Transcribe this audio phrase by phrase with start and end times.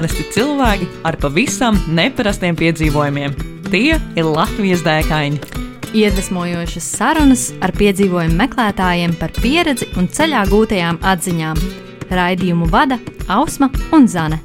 [0.00, 3.34] Parasti cilvēki ar pavisam neparastiem piedzīvojumiem.
[3.66, 5.36] Tie ir Latvijas dēkaini.
[5.92, 11.60] Iedvesmojošas sarunas ar piedzīvojumu meklētājiem par pieredzi un ceļā gūtajām atziņām.
[12.16, 12.96] Raidījumu vada
[13.28, 14.40] Ausma un Zane.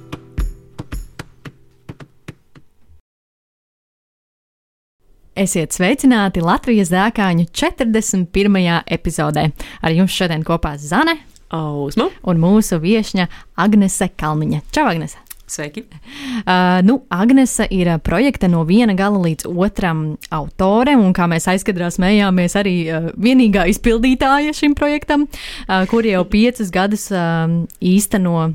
[5.40, 8.82] Esiet sveicināti Latvijas dēkāņu 41.
[9.00, 9.54] epizodē.
[9.80, 12.10] Ar jums šodien kopā Zane Ausma.
[12.28, 14.68] un mūsu viesņa Agnese Kalniņa.
[14.76, 15.25] Čau, Agnese!
[15.48, 15.84] Sveiki!
[15.86, 21.46] Uh, nu, Agnese ir uh, projekta no viena gala līdz otram autore, un kā mēs
[21.52, 27.46] aizkadrā smējāmies, arī uh, vienīgā izpildītāja šim projektam, uh, kur jau piecus gadus uh,
[27.78, 28.48] īsteno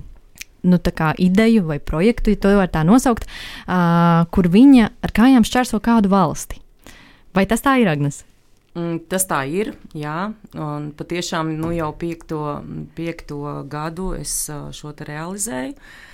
[0.67, 0.81] nu,
[1.19, 3.31] ideju vai projektu, ja to var tā nosaukt,
[3.71, 6.59] uh, kur viņa ar kājām šķērso kādu valsti.
[7.39, 8.25] Vai tas tā ir, Agnes?
[8.75, 12.61] Mm, Tas tā ir, jā, un patiešām nu, jau piekto,
[12.99, 15.79] piekto gadu es ā, šo te realizēju.
[15.79, 16.10] Ā,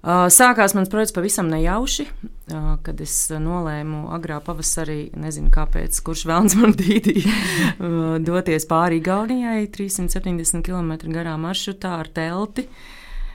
[0.00, 2.06] Sākās mans projekts pavisam nejauši,
[2.56, 7.34] ā, kad es nolēmu agrā pavasarī, nezinu kāpēc, kurš vēlams man dīdīja,
[8.28, 12.64] doties pāri Igaunijai 370 km garā maršrutā ar telti.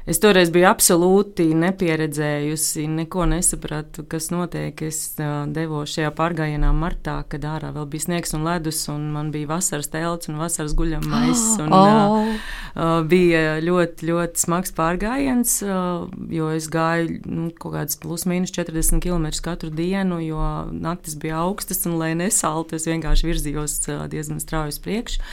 [0.05, 4.77] Es toreiz biju absolūti nepieredzējusi, neko nesapratu, kas notiek.
[4.85, 5.15] Es
[5.49, 9.89] devos šajā pārgājienā martā, kad ārā vēl bija sniegs un ledus, un man bija vasaras
[9.89, 11.41] telts un vasaras guļamais.
[11.65, 12.29] Un, Oh.
[12.77, 18.53] uh, bija ļoti, ļoti smags pārgājiens, uh, jo es gāju nu, kaut kāds plus mīnus
[18.53, 23.79] 40 km katru dienu, jo naktis bija augstas, un lai nesaltu, es vienkārši virzījos
[24.13, 25.23] diezgan strauji uz priekšu.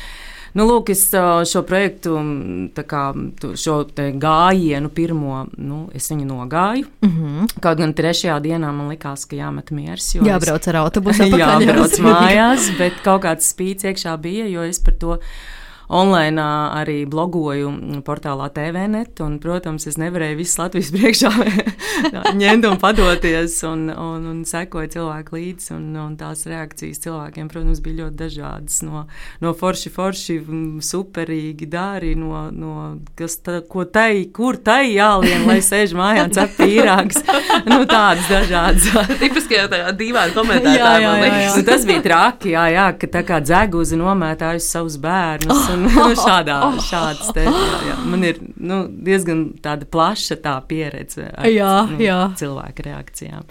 [0.55, 1.07] Nu, lūk, es
[1.49, 2.17] šo projektu,
[2.89, 3.03] kā
[3.57, 3.77] šo
[4.21, 6.85] gājienu pirmo, nu, es viņu nogāju.
[7.01, 7.49] Mm -hmm.
[7.61, 10.15] Kaut gan trešajā dienā man likās, ka jāmet miers.
[10.15, 11.23] jo es- Jābrauc ar autobusu.
[11.45, 12.05] jābrauc jā.
[12.05, 15.19] mājās, bet kaut kāds spīts iekšā bija, jo es par to
[15.93, 16.43] online
[16.73, 17.71] arī blogoju
[18.07, 21.33] portālā TVNet, un, protams, es nevarēju visu Latvijas priekšā
[22.43, 27.83] ņemt un padoties, un, un, un sekoju cilvēku līdzi, un, un tās reakcijas cilvēkiem, protams,
[27.85, 29.05] bija ļoti dažādas, no,
[29.45, 30.39] no forši, forši,
[30.85, 32.75] superīgi dāri, no, no
[33.19, 37.21] kas tā, ko tai, kur tai jālien, lai sēž mājā un cep pīrāgs,
[37.71, 38.89] nu tādas dažādas.
[39.21, 40.77] Tipiskajā tajā dīvainā komentārā.
[40.79, 41.67] Jā, jā, jā, jā.
[41.67, 45.69] Tas bija traki, jā, jā, ka tā kā dzeguzi nomētājusi savus bērnus.
[45.75, 47.99] Un, nu, šādā, šāds te, jā, jā.
[48.07, 52.21] Man ir nu, diezgan tāda plaša tā pieredze ar Jā, nu, jā.
[52.39, 53.45] cilvēku reakcijām.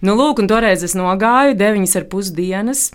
[0.00, 2.88] Nu, lūk, un toreiz es nogāju deviņas ar pus dienas.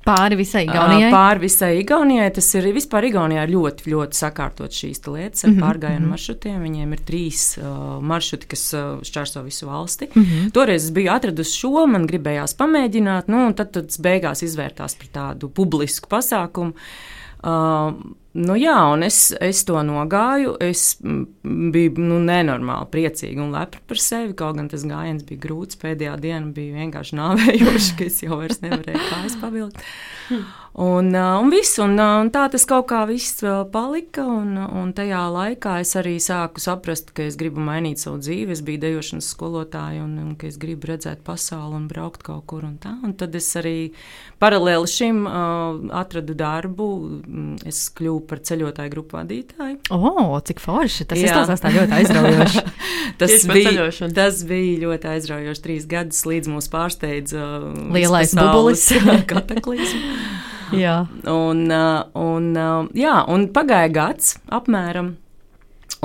[0.00, 1.10] Pāri visai Igaunijai.
[1.12, 2.30] Pāri visai Igaunijai.
[2.32, 5.66] Tas ir vispār Igaunijā ļoti, ļoti sakārtot šīs lietas ar mm -hmm.
[5.66, 6.62] pārgājienu maršrutiem.
[6.64, 10.08] Viņiem ir trīs uh, maršruti, kas uh, šķērso visu valsti.
[10.14, 10.50] Mm -hmm.
[10.56, 14.96] Toreiz es biju atradusi šo, man gribējās pamēģināt, nu, un tad, tad tas beigās izvērtās
[14.96, 16.70] par tādu publisku pasākumu.
[16.70, 20.54] Uh, nu jā, un es, es to nogāju.
[20.62, 24.36] Es biju nu, nenormāli priecīga un lepna par sevi.
[24.38, 28.62] Kaut gan tas gājiens bija grūts, pēdējā diena bija vienkārši nāvējoša, ka es jau vairs
[28.64, 29.84] nevarēju kājas pavilkt.
[30.80, 33.42] Un, un, viss, un, un tā tas kaut kā viss
[33.72, 34.24] palika.
[34.24, 38.54] Un, un tajā laikā es arī sāku saprast, ka es gribu mainīt savu dzīvi.
[38.56, 42.64] Es biju dejošanas skolotāja un, un ka es gribu redzēt pasauli un braukt kaut kur.
[42.64, 42.94] Un tā.
[43.04, 43.90] un tad es arī
[44.40, 46.90] paralēli šim uh, atradu darbu.
[47.28, 49.76] Mm, Es kļuvu par ceļotāju grupu vadītāju.
[49.92, 51.04] O, oh, cik forši.
[51.10, 52.64] Tas izklausās tā ļoti aizraujoši.
[53.20, 55.62] Tas bija, tas bija ļoti aizraujoši.
[55.64, 58.86] Trīs gadus līdz mūs pārsteidza uh, Lielais bubulis.
[59.30, 60.48] kataklizma.
[60.76, 61.06] Jā.
[61.30, 65.14] Un, uh, un, uh, jā, un pagāja gads apmēram.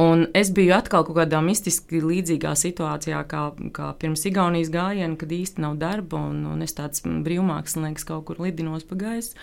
[0.01, 5.31] Un es biju atkal kaut kādā mistiski līdzīgā situācijā, kā, kā pirms Igaunijas gājiena, kad
[5.31, 9.39] īsti nav darba, un, un es tāds brīvmākslinieks kaut kur lidinos pa gaisu.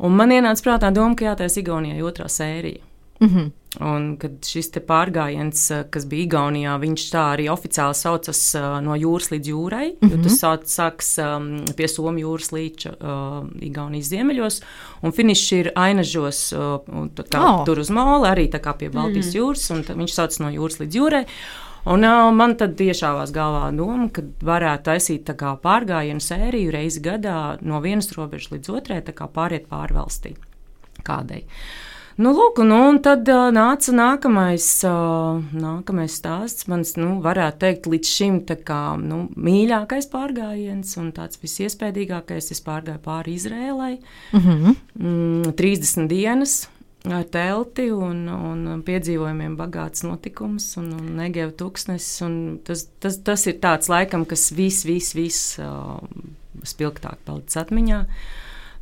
[0.00, 2.80] Un man ienāca prātā doma, ka jātaisa Igaunijai otrā sērija.
[3.20, 3.50] Mm -hmm.
[3.84, 8.96] Un kad šis pārgājiens, eh, kas bija Igaunijā, viņš tā arī oficiāli saucas eh, no
[8.96, 9.88] jūras līdz jūrai.
[10.00, 10.22] Mm -hmm.
[10.22, 14.62] Tas sāk, sāks um, pie Somijas jūras līča uh, Igaunijas ziemeļos,
[15.02, 16.80] un finišs ir Ainažos, uh,
[17.28, 17.64] kā Oh.
[17.64, 20.80] tur uz Māla, arī tā kā pie Baltijas mm jūras, un viņš sauc no jūras
[20.80, 21.26] līdz jūrai.
[21.86, 25.24] Un uh, man tad tiešāvās galvā doma, ka varētu taisīt
[25.62, 30.34] pārgājienu sēriju reizi gadā no vienas robežas līdz otrai, tā kā pāriet pāri valstī
[31.04, 31.44] kādai.
[32.16, 36.64] Nu, lūk, un, un tad uh, nāca nākamais, uh, nākamais stāsts.
[36.70, 42.48] Mans, nu, varētu teikt, līdz šim kā, nu, mīļākais pārgājiens un tāds visiespējīgākais.
[42.54, 43.98] Es pārgāju pāri Izrēlai.
[44.32, 44.78] Mm -hmm.
[44.96, 46.56] Mm, 30 dienas
[47.04, 52.24] ar telti un, un piedzīvojumiem bagāts notikums un, un negēva tūkstnesis.
[52.24, 56.00] un Tas, tas, tas ir tāds laikam, kas viss, viss, viss uh,
[56.64, 58.04] spilgtāk palicis atmiņā.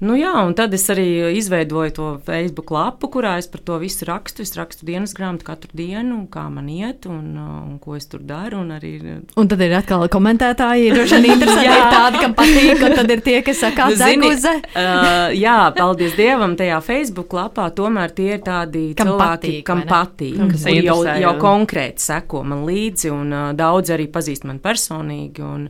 [0.03, 1.07] Nu, jā, un tad es arī
[1.39, 4.43] izveidoju to Facebook lapu, kurā es par to visu rakstu.
[4.43, 8.25] Es rakstu dienas grāmatu katru dienu, kā man iet un, uh, un ko es tur
[8.27, 8.63] daru.
[8.65, 8.93] Un, arī...
[9.39, 11.71] un tad ir atkal komentētāji, droši vien interesanti.
[11.71, 14.55] ir tādi, kam patīk, un tad ir tie, kas saka, Nu, dzeguze.
[14.75, 19.85] uh, jā, paldies Dievam, tajā Facebook lapā tomēr tie ir tādi Kam cilvēki, patīk, kam
[19.89, 20.39] patīk.
[20.41, 24.63] Mm, kas un jau, jau konkrēti seko man līdzi, un uh, daudz arī pazīst mani
[24.65, 25.45] personīgi.
[25.45, 25.69] Un,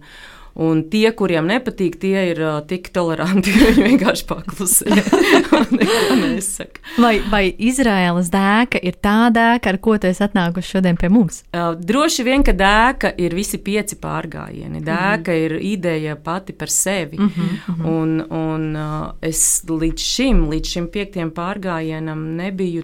[0.55, 4.95] Un tie, kuriem nepatīk, tie ir uh, tik toleranti, ka viņi vienkārši paklusē.
[7.03, 11.43] Vai, vai Izraēlas dēka ir tā dēka, ar ko tu esi atnākusi šodien pie mums?
[11.51, 14.83] Uh, droši vien, ka dēka ir visi pieci pārgājieni.
[14.85, 15.45] Dēka mm -hmm.
[15.45, 17.19] ir ideja pati par sevi.
[17.19, 17.91] Mm -hmm.
[17.91, 22.83] Un, un uh, es līdz šim, līdz šim piektajam pārgājienam nebiju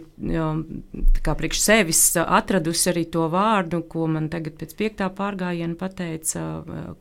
[1.34, 6.94] priekš sevis atradusi arī to vārdu, ko man tagad pēc piektā pārgājiena pateica uh,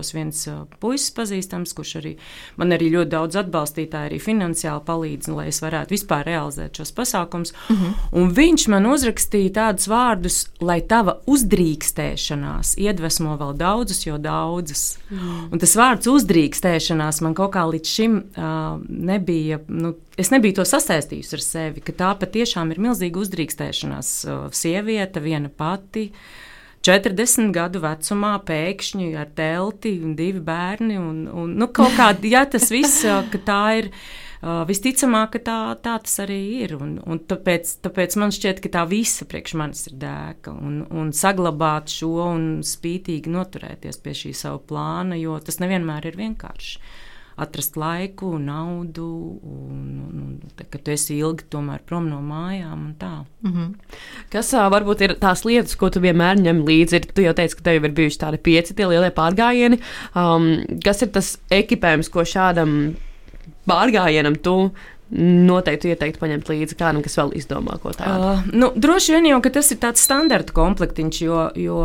[0.00, 2.16] komentāros viens uh, puisis pazīstams, kurš arī
[2.56, 7.52] man arī ļoti daudz atbalstītāji arī finansiāli palīdz, lai es varētu vispār realizēt šos pasākumus.
[7.68, 7.94] Mm -hmm.
[8.12, 14.98] Un viņš man uzrakstīja tādus vārdus, lai tava uzdrīkstēšanās iedvesmo vēl daudzus, jo daudzus.
[15.10, 15.52] Mm.
[15.52, 19.60] Un tas vārds uzdrīkstēšanās man kaut kā līdz šim uh, nebija.
[19.68, 24.24] Nu, Es nebiju to sasaistījusi ar sevi, ka tā patiešām ir milzīga uzdrīkstēšanās.
[24.28, 26.10] Uh, sieviete viena pati,
[26.86, 30.96] 40 gadu vecumā, pēkšņi ar telti un divi bērni.
[31.00, 33.94] Un, un, nu, kaut kā ja tas viss, uh, ka tā ir.
[34.40, 35.54] Uh, visticamāk, ka tā,
[35.84, 36.72] tā tas arī ir.
[36.80, 40.54] Un, un tāpēc, tāpēc man šķiet, ka tā visa priekš manis ir dēka.
[40.56, 46.16] Un, un saglabāt šo un spītīgi noturēties pie šī sava plāna, jo tas nevienmēr ir
[46.22, 46.80] vienkārši.
[47.40, 49.06] Atrast laiku, naudu,
[49.42, 51.46] un, un, un te, ka tu esi ilgi
[51.86, 52.94] prom no mājām.
[53.00, 53.24] tā.
[53.42, 53.74] Mm -hmm.
[54.30, 56.94] Kas ā, varbūt ir tās lietas, ko tu vienmēr ņem līdzi?
[56.96, 59.80] Ir, tu jau teici, ka tev ir bijuši tādi pieci tie lielie pārgājieni.
[60.14, 62.94] Um, kas ir tas ekipējums, ko šādam
[63.68, 64.70] pārgājienam tu
[65.10, 68.28] noteikti ieteiktu paņemt līdzi kādam, kas vēl izdomā ko tādu?
[68.30, 71.78] Uh, nu, droši vien jau ka tas ir tāds standarta komplektiņš, jo, jo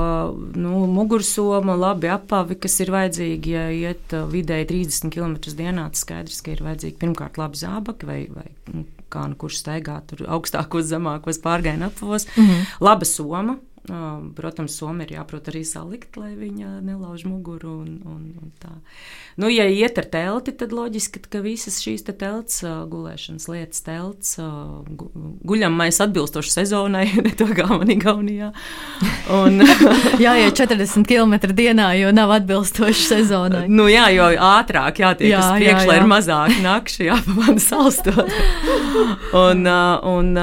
[0.53, 6.05] nu, mugursoma, labi apavi, kas ir vajadzīgi, ja iet uh, vidēji 30 km dienā, tas
[6.05, 10.25] skaidrs, ka ir vajadzīgi pirmkārt labi zābaki vai, vai nu, kā nu kurš staigā tur
[10.37, 12.75] augstākos, zemākos pārgājienu apavos, mm -hmm.
[12.85, 13.57] laba soma.
[13.85, 17.75] Protams, Somija ir jāprot arī salikt, lai viņa nelauž muguru.
[17.83, 18.71] Un, un, un tā.
[19.41, 24.31] nu, ja iet ar telti, tad loģiski, ka visas šīs te telts, gulēšanas lietas, telts,
[24.39, 25.09] gu,
[25.45, 28.51] guļamais atbilstoši sezonai, ne to kā man Igaunijā.
[29.35, 29.61] Un,
[30.23, 33.65] Jā, ja 40 km dienā, jo nav atbilstoši sezonai.
[33.69, 38.35] nu, jā, jo ātrāk jātiek Jā, uz priekšu, lai ir mazāk nakšu jāpamana salstot.
[39.45, 39.65] un,
[40.15, 40.35] un,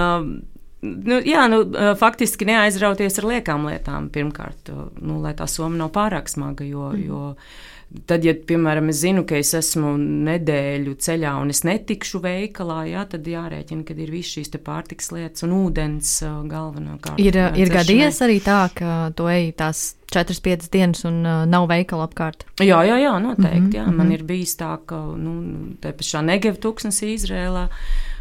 [0.82, 4.08] Nu, jā, nu, uh, faktiski neaizrauties ar liekām lietām.
[4.10, 6.66] Pirmkārt, nu, lai tā soma nav pārāk smaga.
[6.66, 7.04] Jo, mm.
[7.06, 12.80] jo tad, ja, piemēram, es zinu, ka es esmu nedēļu ceļā un es netikšu veikalā,
[12.90, 17.20] jā, tad jārēķina, ka ir visas šīs te pārtiks lietas un ūdens uh, galvenokārt.
[17.22, 21.68] Ir, uh, ir gadījies arī tā, ka tu ej tās 4-5 dienas un uh, nav
[21.70, 22.42] veikala apkārt.
[22.58, 23.50] Jā, jā, jā noteikti.
[23.50, 23.96] Mhm, Mm -hmm, jā.
[23.96, 27.68] Man ir bijis tā, ka nu, te pašā Negeva tūkstnesī Izrēlā.
[27.68, 28.11] Uh,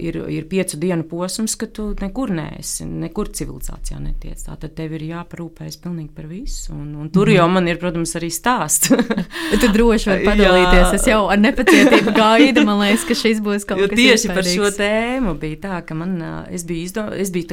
[0.00, 4.40] ir, ir piecu dienu posms, ka tu nekur neesi, nekur civilizācijā netiec.
[4.46, 6.72] Tātad tev ir jāparūpējas pilnīgi par visu.
[6.74, 8.90] Un, un tur jau man ir, protams, arī stāsts.
[9.60, 10.84] Tu droši vari padalīties.
[10.84, 10.96] Jā.
[10.96, 12.62] Es jau ar nepacietību gaidu.
[12.64, 14.54] Man liekas, ka šis būs kaut Jo kas tieši par iespaidīgs.
[14.56, 17.50] šo tēmu bija tā, ka man, ā, es biju, izdo, es biju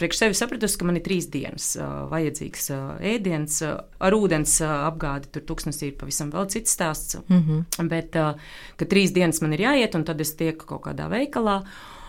[0.00, 2.80] priekš sevi sapratusi, ka man ir trīs dienas ā, vajadzīgs ā,
[3.12, 3.60] ēdiens.
[4.06, 7.20] Ar ūdens apgādi tur tūkstnesī ir pavisam vēl cits stāsts.
[7.28, 7.88] Mm -hmm.
[7.92, 11.62] Bet ka trīs dienas man ir jāiet, un tad es tieku kaut kādā veikalā.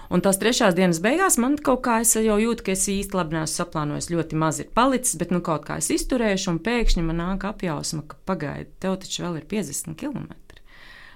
[0.07, 3.35] Un tās trešās dienas beigās man kaut kā es jau jūtu, ka es īsti labi
[3.35, 4.07] neesmu saplānojis.
[4.09, 8.05] Ļoti maz ir palicis, bet nu kaut kā es izturēšu, un pēkšņi man nāk apjausma,
[8.07, 10.29] ka pagaidi, tev taču vēl ir 50 km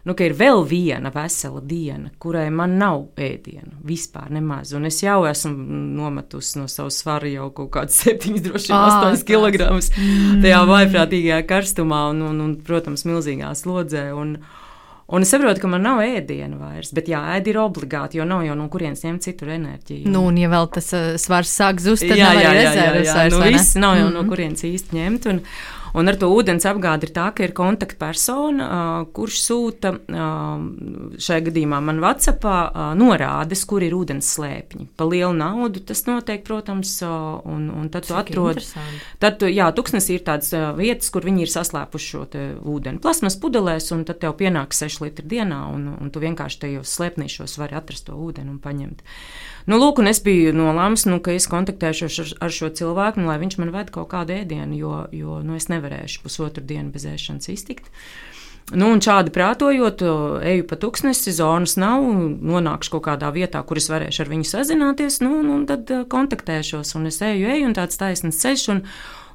[0.04, 4.74] nu, ka ir vēl viena vesela diena, kurai man nav ēdienu vispār nemaz.
[4.74, 5.52] Un es jau esmu
[5.98, 9.70] nometusi no savas svara jau kaut kādas 7, droši vien Ā, 8 kg
[10.42, 14.10] tajā vaiprātīgajā karstumā un, un, un protams, milzīgā slodzē.
[14.18, 14.40] Un,
[15.12, 18.46] Un es saprotu, ka man nav ēdienu vairs, bet jā, ēdi ir obligāti, jo nav
[18.46, 20.08] jau no kurienes ņemt citur enerģiju.
[20.08, 23.14] Nu, un ja vēl tas uh, svars sāk zust, tad nav arī rezerves.
[23.14, 23.58] vairs, nu, vai ne?
[23.58, 24.14] viss nav jau mm -hmm.
[24.14, 24.30] no Mhm.
[24.30, 25.30] kurienes īsti ņemt.
[25.30, 25.42] Un,
[25.98, 28.68] un ar to ūdens apgādi ir tā, ka ir kontaktpersona,
[29.16, 29.94] kurš sūta
[31.22, 34.88] šajā gadījumā man WhatsAppā uh, norādes, kur ir ūdens slēpņi.
[34.98, 38.62] Pa lielu naudu tas notiek, protams, un, un tad tu atrod.
[39.22, 42.26] Tad, tu- jā, tuksnesī ir tādas vietas, kur viņi ir saslēpuši šo
[42.72, 43.02] ūdeni.
[43.04, 47.58] Plasmas pudelēs, un tad tev pienāk 6 litri dienā, un, un tu vienkārši tajos slēpnīšos
[47.62, 49.04] vari atrast to ūdeni un paņemt.
[49.70, 53.30] Nu, lūk, un es biju nolēmis, nu, ka es kontaktēšos ar, ar šo cilvēku, nu,
[53.30, 57.10] lai viņš man ved kaut kādu ēdienu, jo, jo nu, es nevarēšu pusotru dienu bez
[57.10, 57.92] ēšanas iztikt.
[58.72, 60.04] Nu, un šādi prātojot,
[60.48, 65.20] eju pa tūkstnesi, zonas nav, nonākšu kaut kādā vietā, kur es varēšu ar viņu sazināties,
[65.26, 68.84] nu, nu tad kontaktēšos, un es eju, eju, un tāds taisns ceļš, un,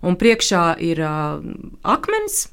[0.06, 1.42] un priekšā ir uh,
[1.84, 2.46] akmens,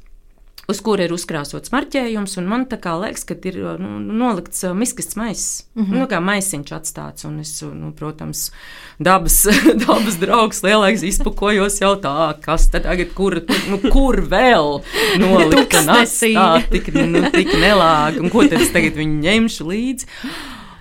[0.72, 5.16] uz kura ir uzkrāsots marķējums, un man tā kā liekas, ka ir nu, nolikts miskas
[5.20, 5.66] maisis.
[5.76, 6.00] Mm -hmm.
[6.00, 8.52] nu, kā maisiņš atstāts, un es, nu, protams,
[9.00, 9.44] dabas,
[9.88, 14.82] dabas draugs lielāks izpakojos jau tā, kas tad tagad, kur, nu, kur vēl
[15.20, 20.06] nolikt un atstāt tik, nu, tik nelāgi, un ko tad es tagad viņu ņemšu līdzi.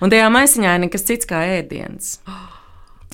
[0.01, 2.19] Un tajā maisiņā ir nekas cits kā ēdiens.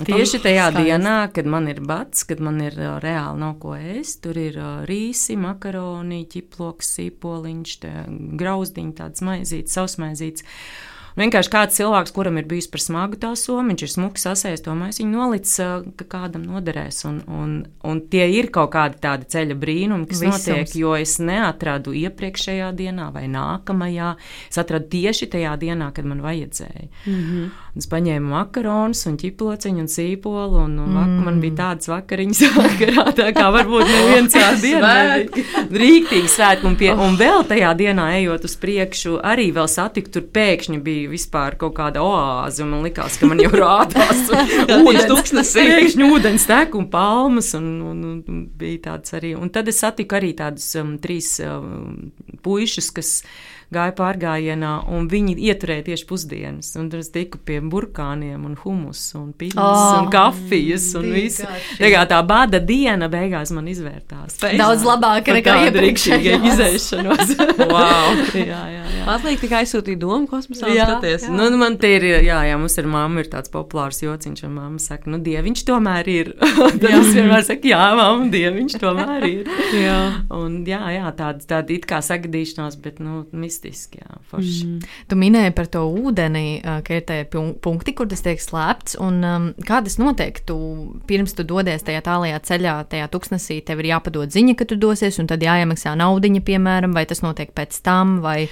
[0.06, 0.84] Tieši tajā Skaisti.
[0.86, 4.56] dienā, kad man ir bats, kad man ir uh, reāli nav ko ēst, tur ir
[4.60, 7.74] uh, rīsi, makaroni, ķiploks, sīpoliņš,
[8.40, 10.46] grauzdiņi, tāds maizīts, sausmaizīts.
[11.18, 14.74] Vienkārši kāds cilvēks, kuram ir bijis par smagu tā soma, viņš ir smuki sasējis to
[14.78, 15.56] maisu, viņa nolicis,
[15.98, 17.02] ka kādam noderēs.
[17.08, 20.46] Un, un, un tie ir kaut kādi tādi ceļa brīnumi, kas Visums.
[20.46, 24.14] notiek, jo es neatradu iepriekšējā dienā vai nākamajā.
[24.50, 26.88] Es atradu tieši tajā dienā, kad man vajadzēja.
[27.06, 27.50] Mm -hmm.
[27.78, 31.20] Es paņēmu makaronus un ķiplociņu un sīpolu, un, un mm.
[31.26, 35.28] man bija tādas vakariņas vakarā, tā kā varbūt neviens tāds dienas.
[35.70, 40.26] Rīktīgi svētki, un, pie, un vēl tajā dienā ejot uz priekšu, arī vēl satikt, tur
[40.34, 42.64] pēkšņi bija bija vispār kaut kāda oāze.
[42.66, 44.26] Man liekas, ka man jau rādās
[44.76, 47.52] ūdens, pēkšņi ūdens tek un palmas.
[47.58, 49.34] Un, un, un bija tāds arī.
[49.38, 52.10] Un tad es satiku arī tādus um, trīs um,
[52.44, 53.14] puišus, kas
[53.74, 56.72] gāja pārgājienā, un viņi ieturēja tieši pusdienas.
[56.80, 61.44] Un tur es tiku pie burkāniem, un humus, un pīles, oh, un kafijas, un viss.
[62.10, 64.40] Tā bada diena beigās man izvērtās.
[64.40, 67.34] Pēc, Daudz labāk nekā iepriekšējā izēšanos.
[67.72, 68.18] wow!
[68.34, 69.04] jā, jā, jā.
[69.14, 70.70] Atliek tikai aizsūtīt domu kosmosā.
[70.74, 71.28] Jā, skaties.
[71.28, 71.34] jā.
[71.34, 74.56] Nu, nu, man te ir, jā, jā, mums ar mammu ir tāds populārs jociņš, un
[74.58, 76.32] mamma saka, nu, dieviņš tomēr ir.
[76.80, 79.54] Tad es vienmēr saku, jā, mamma, dieviņš tomēr ir.
[79.78, 80.00] jā.
[80.34, 84.00] Un jā, jā, tāda, tāda it kā sagadīšanās, bet, nu, mis mistiski.
[84.00, 84.66] Jā, forši.
[84.66, 84.80] mm.
[85.08, 88.98] Tu minēji par to ūdeni, ka ir tie punkti, kur tas tiek slēpts.
[89.00, 90.40] Un, um, kā tas notiek?
[90.46, 90.56] Tu,
[91.06, 95.18] pirms tu dodies tajā tālajā ceļā, tajā tuksnesī, tev ir jāpadod ziņa, ka tu dosies,
[95.20, 98.20] un tad jāiemaksā naudiņa, piemēram, vai tas notiek pēc tam.
[98.24, 98.48] Vai...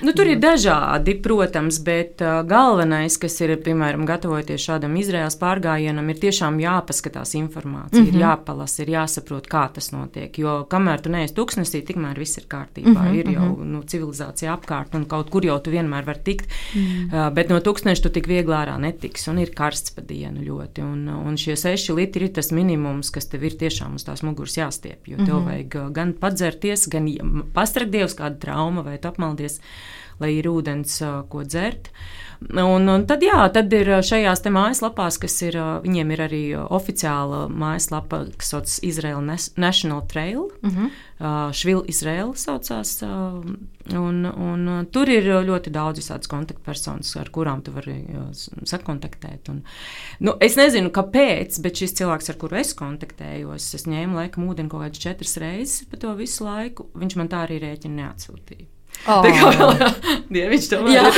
[0.00, 6.08] Nu, tur ir dažādi, protams, bet uh, galvenais, kas ir, piemēram, gatavoties šādam Izraels pārgājienam,
[6.08, 8.16] ir tiešām jāpaskatās informācija, mm -hmm.
[8.16, 10.38] ir jāpalasa, ir jāsaprot, kā tas notiek.
[10.38, 12.96] Jo kamēr tu neesi tuksnesī, tikmēr viss ir kārtībā.
[12.96, 13.18] Mm -hmm.
[13.20, 13.72] Ir jau mhm.
[13.72, 16.48] nu, civilizācija apkārt, un kaut kur jau tu vienmēr vari tikt.
[16.74, 17.28] Mm -hmm.
[17.28, 20.82] uh, bet no tuksneša tu tik viegli ārā netiks, un ir karsts pa dienu ļoti.
[20.82, 24.56] Un, un šie seši litri ir tas minimums, kas tev ir tiešām uz tās muguras
[24.56, 24.98] jāstiep.
[25.06, 25.26] Jo mm -hmm.
[25.26, 25.46] tev mhm.
[25.46, 27.08] vajag uh, gan padzerties, gan
[27.52, 29.60] pastragdievs kāda trauma vai apmaldies
[30.20, 31.90] lai ir ūdens, ko dzert.
[32.40, 38.22] Un, un tad, jā, tad ir šajās mājaslapās, kas ir, viņiem ir arī oficiāla mājaslapa,
[38.40, 39.20] kas sauc Izraela
[39.60, 40.88] National Trail, uh -huh.
[41.20, 47.72] uh, Švil Izraela saucās, un, un tur ir ļoti daudz visādas kontaktpersonas, ar kurām tu
[47.72, 48.06] vari
[48.64, 49.48] sakontaktēt.
[49.48, 49.62] Un,
[50.20, 54.68] nu, es nezinu, kāpēc, bet šis cilvēks, ar kuru es kontaktējos, es ņēmu laikam ūdeni
[54.68, 58.79] kaut kādas četras reizes pa to visu laiku, viņš man tā arī rēķinu neatsūtīja.
[59.08, 59.24] Oh.
[59.24, 59.90] Tā kā
[60.34, 61.08] dievišķi tomēr.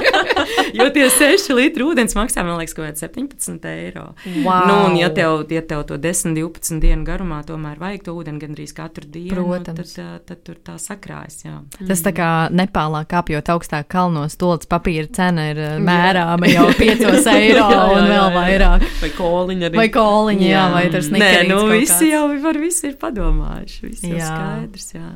[0.78, 4.10] jo tie 6 litri ūdens maksā, man liekas, kaut kāds 17 eiro.
[4.44, 4.68] Wow.
[4.68, 8.42] Nu, un ja tev, ja tev to 10, 12 dienu garumā tomēr vajag to ūdeni
[8.42, 9.94] gandrīz katru dienu, nu, Protams.
[9.96, 11.40] tad, tad tur tā sakrājas.
[11.46, 11.56] Jā.
[11.80, 17.66] Tas tā kā Nepālā kāpjot augstāk kalnos, tolts papīra cena ir mērāma jau 5 eiro
[17.96, 18.86] un vēl vairāk.
[19.02, 19.82] Vai koliņa arī.
[19.82, 23.80] Vai koliņa, jā, jā vai tas Nē, nu visi jau par visu ir padomājuši.
[23.88, 25.08] Viss jau skaidrs, jā.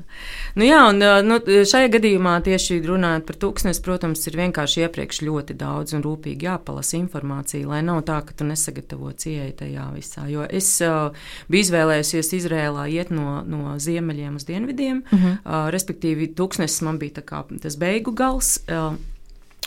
[0.58, 5.18] Nu jā, un nu, šai Šajā gadījumā tieši runājot par tūkstnesi, protams, ir vienkārši iepriekš
[5.26, 10.24] ļoti daudz un rūpīgi jāpalasa informācija, lai nav tā, ka tu nesagatavo cieņu tajā visā.
[10.32, 11.12] Jo es uh,
[11.52, 15.36] biju izvēlējusies Izrēlā iet no, no ziemeļiem uz dienvidiem, uh -huh.
[15.44, 17.20] uh, respektīvi, tūkstnesis man bija
[17.60, 18.56] tas beigu gals.
[18.64, 18.96] Uh,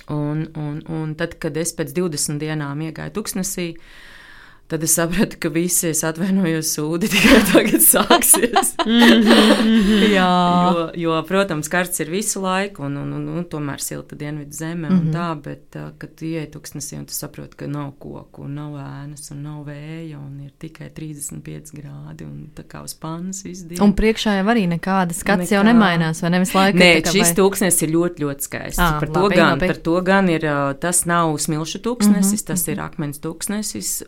[0.10, 4.17] un, un, un tad, kad es pēc 20 dienām iegāju tūkstnesī, uh,
[4.68, 8.74] Tad es sapratu, ka visi es atvainojos sūdi tikai tagad sāksies.
[10.18, 10.32] Jā,
[10.76, 14.90] jo, jo, protams, karsts ir visu laiku, un, un, un, un tomēr silta dienvidu zeme
[14.90, 15.14] un -hmm.
[15.16, 19.32] tā, bet, uh, kad ienāc tuksnesī un tu saproti, ka nav koku, un nav ēnas,
[19.32, 23.84] un nav vēja, un ir tikai 35 grādi, un tā kā uz pannas visu dienu.
[23.84, 25.56] Un priekšā jau arī nekāda skats Nekā.
[25.56, 26.78] jau nemainās, vai nevis laika?
[26.78, 27.36] Nē, šis vai...
[27.40, 28.84] tūkstnes ir ļoti, ļoti skaists.
[28.84, 29.68] À, par, labi, to gan, labi.
[29.68, 30.44] par to gan ir,
[30.84, 32.48] tas nav smilšu tūkstnesis, mm -hmm.
[32.48, 34.04] tas ir akmens tūkstnesis.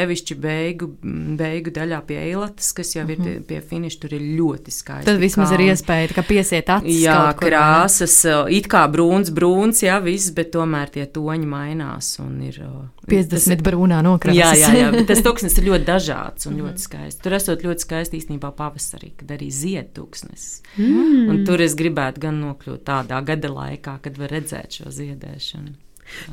[0.00, 0.88] Sevišķi beigu,
[1.36, 3.26] beigu daļā pie eilatas, kas jau mm -hmm.
[3.26, 3.42] ir Mhm.
[3.44, 5.04] pie finiša, tur ir ļoti skaisti.
[5.04, 5.70] Tad vismaz ir kalni.
[5.72, 7.02] iespēja tā kā piesiet acis.
[7.04, 7.56] Jā, kur, ne?
[7.56, 12.58] krāsas, uh, it kā brūns, brūns, jā, viss, bet tomēr tie toņi mainās un ir.
[12.60, 14.36] uh, 50 brūnā nokrāsas.
[14.36, 16.54] Jā, jā, jā, bet tas tūkstnesis ir ļoti dažāds Mhm.
[16.54, 17.22] un ļoti skaists.
[17.22, 20.62] Tur esot ļoti skaisti īstenībā pavasarī, kad arī zied tūkstnesis.
[20.78, 21.28] Mm.
[21.30, 25.72] Un tur es gribētu gan nokļūt tādā gada laikā, kad var redzēt šo ziedēšanu.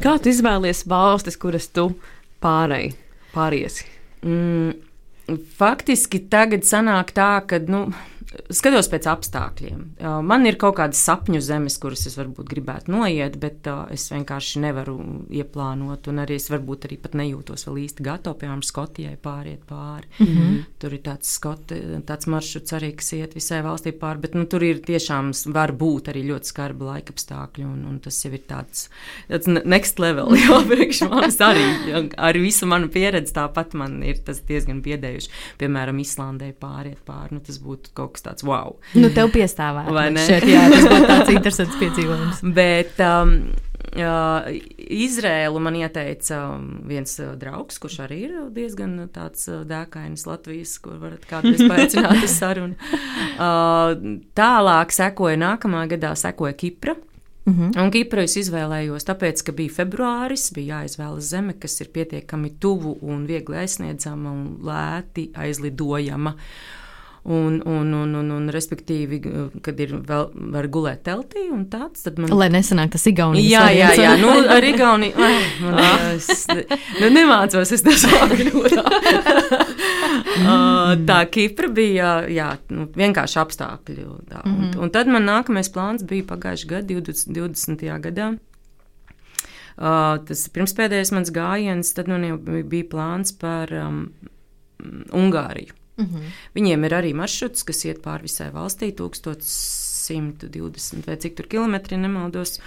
[0.01, 1.95] Kā tu izvēlies valstis, kuras tu
[2.41, 2.93] pārēji,
[3.37, 3.87] pāriesi?
[4.25, 4.73] Mm,
[5.59, 7.87] faktiski tagad sanāk tā, ka, nu,
[8.53, 9.83] skatos pēc apstākļiem.
[10.01, 14.07] Uh, Man ir kaut kādas sapņu zemes, kuras es varbūt gribētu noiet, bet uh, es
[14.11, 14.97] vienkārši nevaru
[15.33, 16.09] ieplānot.
[16.11, 20.09] Un arī es varbūt arī pat nejūtos vēl īsti gatava, piemēram, Skotijai pāriet pāri.
[20.19, 20.57] Mm -hmm.
[20.79, 24.63] Tur ir tāds, skoti, tāds maršruts arī, kas iet visai valstī pāri, bet nu, tur
[24.63, 27.65] ir tiešām var būt arī ļoti skarbi laika apstākļi.
[27.65, 28.89] Un, un tas jau ir tāds,
[29.29, 32.11] tāds ne- next level, jau priekš manis arī.
[32.17, 35.29] Ar visu manu pieredzi tāpat man ir tas diezgan biedējuši.
[35.57, 37.37] Piemēram, Islandē pāriet pāri.
[37.37, 38.75] Nu, tas būtu kaut kas tāds wow.
[38.97, 39.91] Nu, tev piestāvēt.
[39.93, 40.25] Vai ne?
[40.27, 42.43] Šeit, jā, tas būtu tāds interesants piedzīvojums.
[42.59, 43.33] Bet um,
[43.95, 44.47] uh,
[44.77, 50.27] Izrēlu man ieteica um, viens uh, draugs, kurš arī ir diezgan uh, tāds uh, dēkains
[50.29, 52.77] Latvijas, kur varat kādreiz paaicināt uz sarunu.
[53.37, 53.91] Uh,
[54.33, 56.95] tālāk sekoja nākamā gadā sekoja Kipra.
[57.47, 57.83] Mm -hmm.
[57.83, 62.97] Un Kipru es izvēlējos, tāpēc, ka bija februāris, bija jāizvēlas zeme, kas ir pietiekami tuvu
[63.01, 66.33] un viegli aizsniedzama un lēti aizlidojama.
[67.27, 69.17] Un, un, un, un, un respektīvi,
[69.59, 72.31] kad ir vēl var gulēt teltī un tāds, tad man.
[72.31, 75.11] Lai nesanāk tas Igaunijas Jā, jā, jā, nu, ar Igauniju.
[75.19, 75.81] ai, man,
[76.13, 76.45] es,
[77.01, 78.47] nu, nemācos es to sāku.
[80.37, 84.05] Uh, tā Kipra bija jā, nu, vienkārši apstākļi.
[84.29, 84.43] Tā.
[84.47, 87.87] Un, un tad man nākamais plāns bija pagājušajā gadā, 20, 20.
[88.07, 88.29] gadā.
[89.77, 94.05] Uh, tas pirmspēdējais mans gājiens, tad man jau bija plāns par um,
[95.13, 95.76] Ungāriju.
[95.97, 96.21] Mm -hmm.
[96.55, 102.59] Viņiem ir arī maršruts, kas iet pāri visai valstī, 1120 vai cik tur kilometri, nemaldos.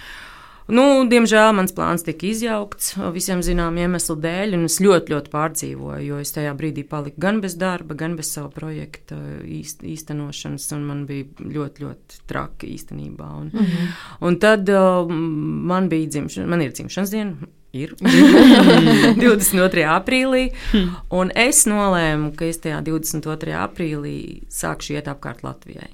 [0.71, 6.05] Nu, diemžēl mans plāns tika izjaukts visiem zināmiem iemeslu dēļ, un es ļoti, ļoti pārdzīvoju,
[6.05, 10.85] jo es tajā brīdī paliku gan bez darba, gan bez sava projekta īst, īstenošanas, un
[10.87, 13.27] man bija ļoti, ļoti traki īstenībā.
[13.41, 13.87] Un, mm -hmm.
[14.21, 15.11] un tad uh,
[15.71, 17.35] man bija dzimšana, man ir dzimšanas diena.
[17.71, 17.93] Ir
[19.21, 19.85] 22.
[19.87, 20.49] aprīlī,
[21.15, 23.55] un es nolēmu, ka es tajā 22.
[23.55, 24.17] aprīlī
[24.51, 25.93] sākšu iet apkārt Latvijai.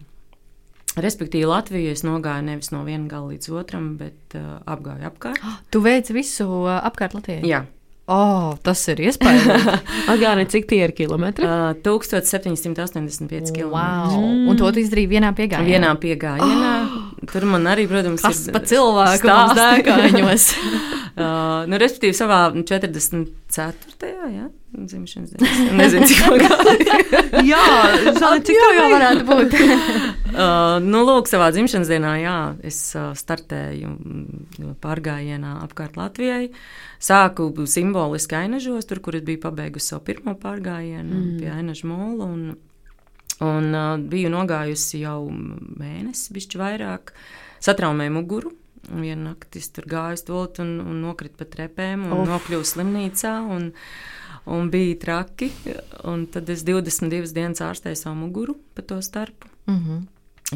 [0.98, 5.44] Respektīvi, Latviju es nogāju nevis no viena gala līdz otram, bet uh, apgāju apkārt.
[5.74, 7.44] Tu veici visu uh, apkārt Latvijai?
[7.46, 7.62] Jā,
[8.08, 9.66] Oh, tas ir iespējams.
[10.14, 11.44] Atgādini, cik tie ir kilometri?
[11.44, 13.68] uh, 1785 km.
[13.74, 14.14] wow.
[14.48, 15.68] Un to tu izdarīji vienā piegājienā.
[15.68, 16.72] Vienā piegājienā.
[17.34, 19.84] Tur man arī, protams, Kas ir pa cilvēku mums stāsti.
[19.84, 20.48] dēkāņos?
[21.18, 24.10] Uh, nu, respektīvi, savā 44.
[24.36, 24.44] Jā,
[24.86, 25.74] dzimšanas dienā.
[25.80, 26.88] Nezinu, cik man gadi.
[27.52, 27.64] jā,
[28.14, 29.58] zini, cik Jā, jā, varētu būt.
[30.38, 32.36] Uh, nu, lūk, savā dzimšanas dienā, jā,
[32.68, 36.52] es uh, startēju mm, pārgājienā apkārt Latvijai.
[37.02, 41.32] Sāku simboliski ainažos, tur, kur es biju pabeigusi savu pirmo pārgājienu mm.
[41.40, 42.28] pie ainaža mola.
[42.28, 42.44] Un,
[43.48, 47.16] un uh, biju nogājusi jau mēnesi, bišķi vairāk,
[47.64, 48.54] satraumēju muguru.
[48.88, 52.30] Vienu nakti es tur gāju stūlīt un, un nokritu pa trepēm un Uf.
[52.30, 53.34] nokļuvu slimnīcā.
[53.56, 53.72] Un,
[54.48, 55.52] un bija traki.
[56.08, 59.48] Un tad es 22 dienas ārstēju savu muguru pa to starpu.
[59.68, 60.06] Mm -hmm.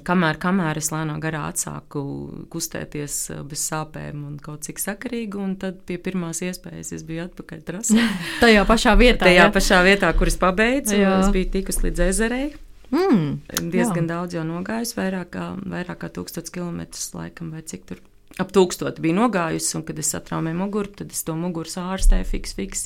[0.08, 2.01] Kamēr, kamēr es lēnām garā atsāku
[2.49, 7.25] kustēties eh, bez sāpēm un kaut cik sakarīgi, un tad pie pirmās iespējas es biju
[7.25, 8.06] atpakaļ trasē.
[8.43, 9.25] Tajā pašā vietā.
[9.25, 9.51] Tajā jā?
[9.51, 12.54] pašā vietā, kur es pabeidzu, es biju tikus līdz ezerei.
[12.91, 13.69] Mm.
[13.71, 14.08] Diezgan Jā.
[14.15, 18.01] daudz jau nogājusi, vairāk kā, vairāk kā tūkstots kilometrus laikam, vai cik tur.
[18.39, 22.56] Ap tūkstoti bija nogājusi, un kad es satraumēju muguru, tad es to muguru ārstēju fiks,
[22.56, 22.86] fiks.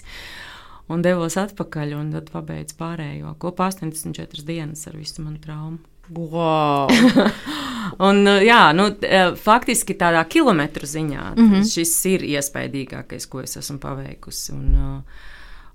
[0.92, 3.34] Un devos atpakaļ, un tad pabeidzu pārējo.
[3.42, 5.80] Kopā 84 dienas ar visu manu traumu.
[6.14, 6.92] Wow.
[8.08, 11.64] Un, uh, jā, nu, eh, faktiski tādā kilometru ziņā mm -hmm.
[11.70, 14.52] šis ir iespaidīgākais, ko es esmu paveikusi.
[14.54, 15.02] Un, uh,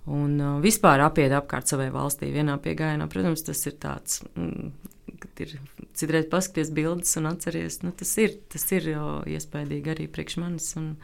[0.06, 4.22] un uh, vispār apiet apkārt savai valstī vienā piegājienā, protams, tas ir tāds.
[4.36, 4.72] Mm,
[5.18, 5.58] kad ir
[5.94, 8.82] citreiz paskaties bildes un atceries, nu, tas ir, tas ir
[9.26, 10.76] iespaidīgi arī priekš manis.
[10.76, 10.96] Un,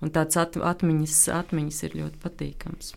[0.00, 2.94] un tāds at, atmiņas, atmiņas ir ļoti patīkams.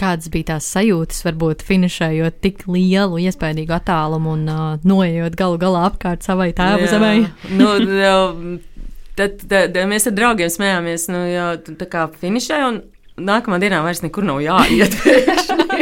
[0.00, 5.84] Kādas bija tās sajūtas, varbūt finišējot tik lielu, iespaidīgu attālumu un uh, noiejot galu galā
[5.90, 7.12] apkārt savai tēva zemē?
[7.60, 7.68] nu,
[8.00, 8.18] jau,
[9.14, 12.82] tad, tad, tad mēs ar draugiem smējāmies, nu, jau tā kā finišē, un
[13.30, 14.98] nākamā dienā vairs nekur nav jāiet.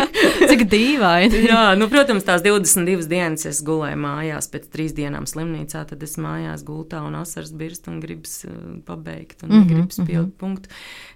[0.53, 1.43] Cik dīvaini.
[1.51, 6.19] Jā, nu, protams, tās 22 dienas es gulēju mājās, pēc trīs dienām slimnīcā, tad es
[6.21, 8.53] mājās gultā un asars birst un gribas uh,
[8.85, 10.39] pabeigt un mm -hmm, gribas pielikt mm -hmm.
[10.39, 10.69] punktu.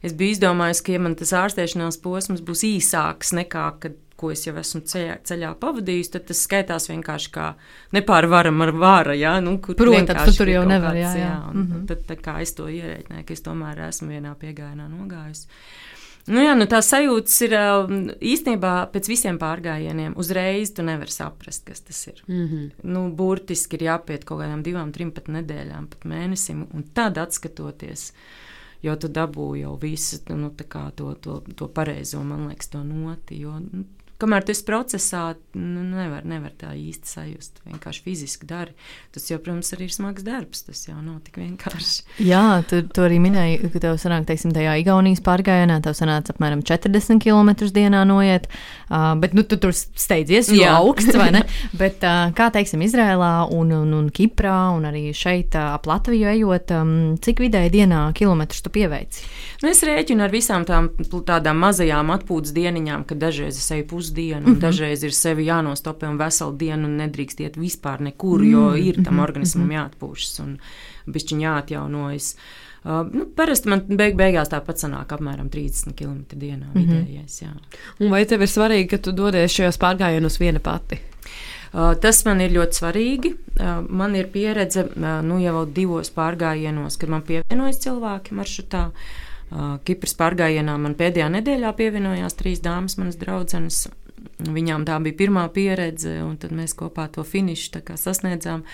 [0.03, 4.47] Es biju izdomājis, ka ja man tas ārstēšanās posms būs īsāks nekā, kad ko es
[4.47, 7.51] jau esmu ceļā, ceļā pavadījis, tad tas skaitās vienkārši kā
[7.93, 9.17] nepārvaram ar vāra.
[9.19, 9.41] Ja?
[9.45, 10.97] Nu, Protams, tu tur jau nevar.
[10.97, 11.27] Jā, jā.
[11.27, 12.07] jā un, mm -hmm.
[12.07, 15.47] tad, kā es to ierēķināju, ka es tomēr esmu vienā piegājienā nogājis.
[16.27, 17.53] Nu, jā, nu tā sajūta ir
[18.35, 20.17] īstenībā pēc visiem pārgājieniem.
[20.19, 22.23] Uzreiz tu nevari saprast, kas tas ir.
[22.27, 22.71] Mm -hmm.
[22.83, 28.13] nu, burtiski ir jāpiet kaut kādām divām, trim pat nedēļām, pat mēnesim, un tad atskatoties
[28.83, 30.51] jo tu dabūji jau visu nu,
[30.97, 33.41] to, to, to pareizo, man liekas, to noti.
[33.41, 33.85] Jo, nu,
[34.21, 35.23] kamēr esi procesā,
[35.57, 37.61] nu, nevar, nevar tā īsti sajust.
[37.67, 38.73] Vienkārši fiziski dari.
[39.15, 40.65] Tas jau, protams, arī ir smags darbs.
[40.67, 42.07] Tas jau nav tik vienkārši.
[42.25, 46.65] Jā, tu, tu arī minēji, ka tev sanāk, teiksim, tajā Igaunijas pārgājienā, tev sanāca apmēram
[46.67, 48.49] 40 km dienā noiet.
[48.87, 51.45] Uh, bet, nu, tu tur steidzies, jo augsts, vai ne?
[51.83, 56.31] bet, uh, kā, teiksim, Izrēlā un, un, un Kiprā un arī šeit uh, ap Latviju
[56.33, 59.27] ejot, um, cik vidēji dienā kilometrus tu pieveici?
[59.63, 60.91] Nu, es rēķinu ar visām tām
[61.27, 64.61] tādām mazajām atpūtas dieniņām, kad dažreiz es eju pusdienu, mm -hmm.
[64.61, 68.87] dažreiz ir sevi jānostopē un veselu dienu un nedrīkst iet vispār nekur, jo mm -hmm.
[68.87, 69.77] ir tam mhm, organismam mhm.
[69.77, 70.59] jāatpūšas un
[71.07, 72.37] bišķiņ jāatjaunojas.
[72.85, 76.79] Uh, nu, parasti man beig beigās tāpat sanāk apmēram 30 km dienā mhm.
[76.79, 77.43] vidējais.
[77.43, 77.51] Jā.
[78.01, 81.01] Un vai tev ir svarīgi, ka tu dodies šajos pārgājienos viena pati?
[81.75, 83.35] Uh, tas man ir ļoti svarīgi.
[83.61, 88.91] Uh, man ir pieredze uh, nu, jau divos pārgājienos, kad man pievienojas cilvēki maršrutā.
[89.87, 93.87] Kipras pārgājienā man pēdējā nedēļā pievienojās trīs dāmas, manas draudzenes.
[94.43, 98.65] Viņām tā bija pirmā pieredze, un tad mēs kopā to finišu sasniedzām.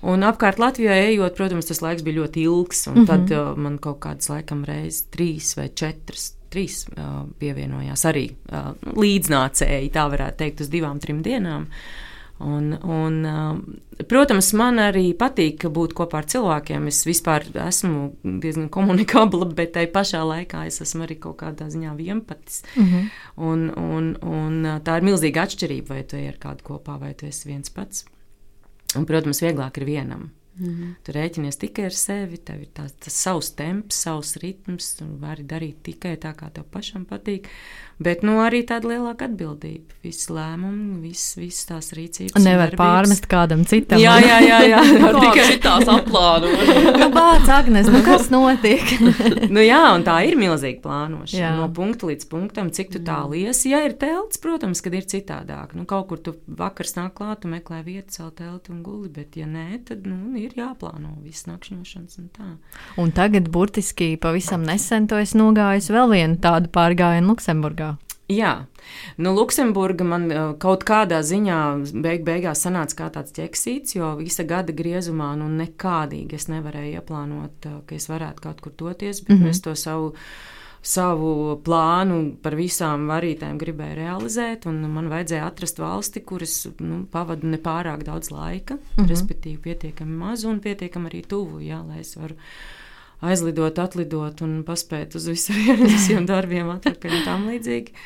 [0.00, 3.06] Un apkārt Latvijai ejot, protams, tas laiks bija ļoti ilgs, un mm -hmm.
[3.06, 6.34] tad uh, man kaut kādas laikam reizes trīs vai četras.
[6.50, 11.62] Trīs uh, pievienojās arī uh, līdznācēji, tā varētu teikt, uz divām, trim dienām.
[11.62, 12.09] Uh,
[12.40, 13.58] Un, un, um,
[14.08, 16.86] protams, man arī patīk būt kopā ar cilvēkiem.
[16.88, 21.92] Es vispār esmu diezgan komunikabla, bet tai pašā laikā es esmu arī kaut kādā ziņā
[21.98, 22.62] vienpatis.
[22.76, 23.10] Mm -hmm.
[23.36, 27.14] un, un, un uh, tā ir milzīga atšķirība, vai tu ej ar kādu kopā, vai
[27.14, 28.04] tu esi viens pats.
[28.96, 30.30] Un, protams, vieglāk ir vienam.
[30.58, 30.94] Mm -hmm.
[31.04, 35.42] Tu rēķinies tikai ar sevi, tev ir tās, tas savs temps, savs ritms, un vari
[35.42, 37.46] darīt tikai tā, kā tev pašam patīk.
[38.00, 39.92] Bet nu, arī tāda lielāka atbildība.
[40.00, 42.40] Visi lēmumi, visas vis tās rīcības.
[42.40, 44.00] Nevar pārmest kādam citam.
[44.00, 44.60] Jā, jā, jā.
[44.72, 44.80] jā.
[45.24, 46.70] tikai tās aplānotas.
[47.02, 48.80] nu, bāc, Agnes, nu kas notiek?
[49.54, 51.42] nu, jā, un tā ir milzīga plānošana.
[51.42, 51.52] Jā.
[51.58, 53.68] No punkta līdz punktam, cik tu tālu iesi.
[53.74, 55.76] Ja ir telts, protams, kad ir citādāk.
[55.76, 59.36] Nu, kaut kur tu vakars nāk klāt, tu meklē vietu, celt telti un guli, bet
[59.36, 62.50] ja nē, tad nu, ir jāplāno viss nakšņošanas un tā.
[63.00, 67.96] Un tagad burtiski pavisam nesen to es nogāju vēl vienu tādu pārgājienu Luksemburgā.
[68.30, 68.52] Jā,
[69.18, 71.58] nu, Luksemburga man uh, kaut kādā ziņā
[72.04, 77.66] beig beigās sanāca kā tāds ķeksīts, jo visa gada griezumā nu, nekādīgi es nevarēju ieplānot,
[77.66, 79.50] uh, ka es varētu kaut kur doties, bet mm -hmm.
[79.50, 80.14] es to savu
[80.82, 87.50] savu plānu par visām varītēm gribēju realizēt, un man vajadzēja atrast valsti, kuras nu, pavadu
[87.52, 89.08] nepārāk daudz laika, mm -hmm.
[89.12, 92.36] respektīvi pietiekami mazu un pietiekami arī tuvu, jā, lai es varu
[93.20, 97.96] aizlidot, atlidot un paspēt uz visiem, visiem darbiem atpakaļ un tam līdzīgi.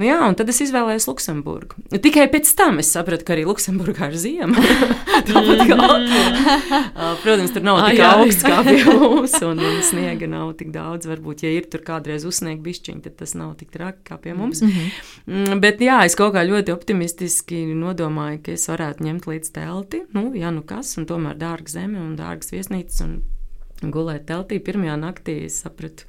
[0.00, 1.82] Nu, jā, un tad es izvēlējos Luksemburgu.
[2.00, 4.62] Tikai pēc tam es sapratu, ka arī Luksemburgā ir ziema.
[5.28, 6.78] Tāpat kā Latvijā.
[7.20, 11.10] Protams, tur nav tik augsts kā pie mums, un, un sniega nav tik daudz.
[11.10, 14.64] Varbūt, ja ir tur kādreiz uzsniegt bišķiņi, tad tas nav tik traki kā pie mums.
[14.64, 15.60] Mm -hmm.
[15.60, 20.02] Bet jā, es kaut kā ļoti optimistiski nodomāju, ka es varētu ņemt līdz telti.
[20.16, 23.04] Nu, jā, nu kas, un tomēr dārga zeme un dārgas viesnīcas.
[23.04, 23.22] Un
[23.90, 24.60] gulēt teltī.
[24.62, 26.06] Pirmajā naktī es sapratu,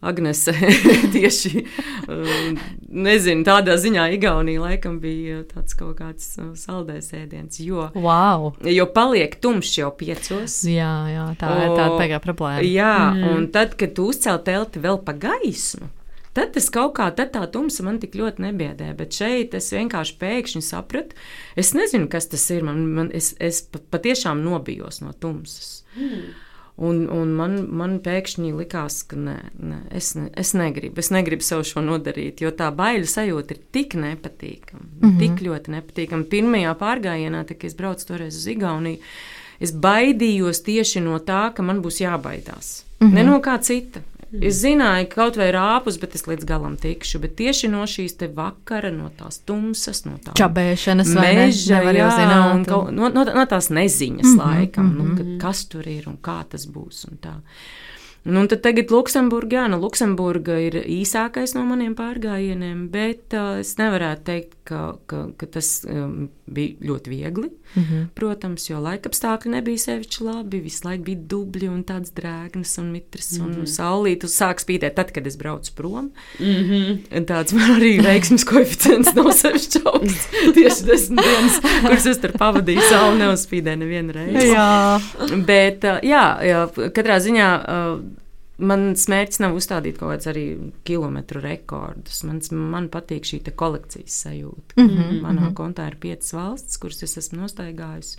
[0.00, 0.54] Agnese
[1.14, 1.60] tieši
[2.08, 2.56] um,
[3.04, 7.60] nezinu, tādā ziņā Igaunija laikam bija tāds kaut kāds uh, saldējs ēdiens.
[7.60, 8.50] Jo, wow.
[8.64, 10.62] jo paliek tumšs jau piecos.
[10.64, 12.64] Jā, jā tā o, ir tāda pēkšņa problēma.
[12.64, 13.30] Jā, mm.
[13.34, 15.92] un tad, kad tu uzcēl telti vēl pa gaismu.
[16.32, 20.62] Tad tas kaut kā tā tumsa man tik ļoti nebiedē, bet šeit es vienkārši pēkšņi
[20.62, 21.18] sapratu,
[21.58, 22.62] es nezinu, kas tas ir.
[22.64, 25.82] Man, man, es es patiešām nobijos no tumsas.
[25.98, 26.30] Mm.
[26.80, 31.02] Un, un man, man pēkšņi likās, ka nē, nē, es, ne, es negribu.
[31.02, 34.86] Es negribu sev šo nodarīt, jo tā baiļu sajūta ir tik nepatīkama.
[34.86, 35.18] Mm -hmm.
[35.20, 36.28] Tik ļoti nepatīkama.
[36.32, 38.98] Pirmajā pārgājienā, kad es braucu toreiz uz Igauniju,
[39.60, 42.84] es baidījos tieši no tā, ka man būs jābaidās.
[43.00, 43.14] Mm -hmm.
[43.14, 44.00] Ne no kā cita.
[44.30, 44.44] Mm.
[44.46, 47.18] Es zināju, ka kaut vai rāpus, bet es līdz galam tikšu.
[47.24, 52.52] Bet tieši no šīs vakara, no tās tumsas, no tā čabēšanas, meža, ne, jā, zināt,
[52.54, 55.18] un, un, no, no, no tās neziņas mm -hmm, laikam, mm -hmm.
[55.18, 57.06] nu, ka, kas tur ir un kā tas būs.
[58.24, 63.78] Nu, tad tagad Luksemburga, jā, nu, Luksemburga ir īsākais no maniem pārgājieniem, bet uh, es
[63.78, 64.80] nevarētu teikt, ka,
[65.10, 67.48] ka, ka tas um, bija ļoti viegli.
[67.74, 68.06] Mm -hmm.
[68.14, 73.32] Protams, jo laikapstākļi nebija sevišķi labi, visu laiku bija dubļi un tāds drēgnas un mitrs
[73.32, 73.46] mm -hmm.
[73.46, 73.70] un mhm.
[73.74, 76.10] saulīt sāk spīdēt tad, kad es braucu prom.
[76.38, 77.24] Mm -hmm.
[77.30, 80.30] Tāds man arī veiksmes koeficients nav sevišķi augsts.
[80.56, 84.46] Tieši desmit dienas, kuras es tur pavadīju, saule neuzspīdēja nevienu reizi.
[84.46, 85.00] Jā.
[85.46, 87.50] Bet, uh, jā, jā, katrā ziņā.
[88.60, 90.44] Uh, Mans mērķis nav uzstādīt kaut kādus arī
[90.88, 92.22] kilometru rekordus.
[92.28, 94.76] Mans, man patīk šī kolekcijas sajūta.
[94.76, 95.54] Mm -hmm, Manā mm -hmm.
[95.54, 98.18] kontā ir piecas valstis, kuras es esmu nostaigājusi.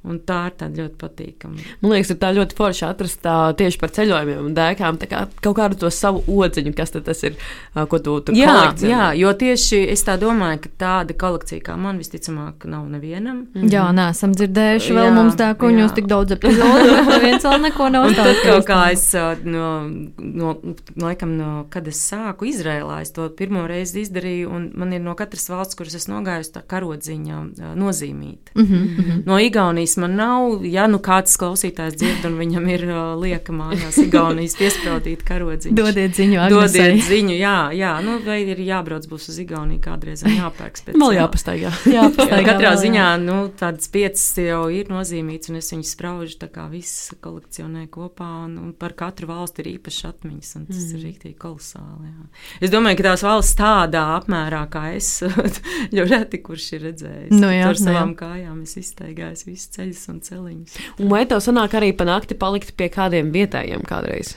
[0.00, 1.62] Un tā ir tāda ļoti patīkama.
[1.82, 5.56] Man liekas, ir tā ļoti forši atrast tā, tieši par ceļojumiem un dēkām kā, kaut
[5.58, 7.36] kādu to savu odziņu, kas tas ir,
[7.76, 8.54] ko tu tur jā.
[8.80, 13.42] Jā, jo tieši es tā domāju, ka tāda kolekcija kā man visticamāk nav nevienam.
[13.42, 13.72] Mm -hmm.
[13.74, 18.42] Jā, nesam dzirdējuši vēl jā, mums dēkuņos tik daudz epizodu, viens vēl neko nav uzstāstījis.
[18.42, 19.12] Tad kaut kā es
[19.44, 19.68] no,
[20.16, 20.56] no,
[20.96, 25.14] laikam, no, kad es sāku Izrēlā, es to pirmo reizi izdarīju, un man ir no
[25.14, 27.44] katras valsts, kuras es nogājusi, tā karodziņa
[27.76, 28.56] nozīmīta.
[28.56, 29.22] Mm -hmm.
[29.26, 30.64] No Igaunijas Igaunijas man nav.
[30.64, 35.74] Ja nu kāds klausītājs dzird, un viņam ir uh, lieka mājās Igaunijas piespraudīt karodziņu.
[35.74, 36.90] Dodiet ziņu, Agnesai.
[36.90, 37.92] Dodiet ziņu, jā, jā.
[38.04, 40.98] Nu, vai ir jābrauc būs uz Igauniju kādreiz, jāpērks pēc.
[41.00, 41.72] Mal jāpastaigā.
[41.90, 46.50] jāpastaigā katrā vēl, ziņā, nu, tādas piecas jau ir nozīmītas, un es viņus spraužu tā
[46.52, 50.96] kā viss kolekcionē kopā, un, un par katru valsti ir īpašas atmiņas, un tas mm.
[50.96, 52.28] ir rīktīgi kolosāli, jā.
[52.60, 55.12] Es domāju, ka tās valsts tādā apmērā, kā es,
[55.96, 57.34] ļoti reti, kurš ir redzējis.
[57.34, 58.18] Nu, jā, ar nu savām jā.
[58.20, 60.78] kājām es iztaigāju visu ceļus un celiņus.
[61.00, 64.36] Un vai tev sanāk arī pa nakti palikt pie kādiem vietējiem kādreiz?